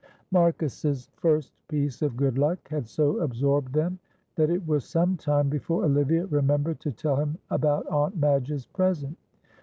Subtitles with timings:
[0.31, 3.99] Marcus's first piece of good luck had so absorbed them
[4.33, 9.15] that it was some time before Olivia remembered to tell him about Aunt Madge's present.